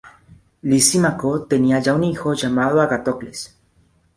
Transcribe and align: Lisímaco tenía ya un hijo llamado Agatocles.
Lisímaco 0.63 1.43
tenía 1.43 1.77
ya 1.77 1.93
un 1.93 2.03
hijo 2.03 2.33
llamado 2.33 2.81
Agatocles. 2.81 3.55